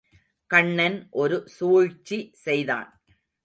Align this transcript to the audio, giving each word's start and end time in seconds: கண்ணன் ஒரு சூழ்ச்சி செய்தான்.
கண்ணன் 0.49 0.97
ஒரு 1.21 1.37
சூழ்ச்சி 1.47 2.19
செய்தான். 2.43 2.89